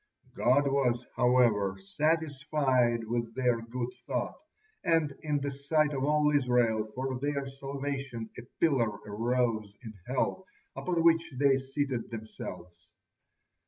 God 0.33 0.65
was, 0.67 1.05
however, 1.15 1.77
satisfied 1.77 3.03
with 3.03 3.35
their 3.35 3.61
good 3.61 3.89
thought, 4.07 4.33
and 4.83 5.11
in 5.21 5.39
the 5.41 5.51
sight 5.51 5.93
of 5.93 6.03
all 6.03 6.31
Israel, 6.31 6.91
for 6.95 7.19
their 7.19 7.45
salvation, 7.45 8.27
a 8.35 8.41
pillar 8.59 8.97
arose 9.05 9.75
in 9.83 9.93
hell, 10.07 10.47
upon 10.75 11.03
which 11.03 11.31
they 11.37 11.59
seated 11.59 12.09
themselves. 12.09 12.87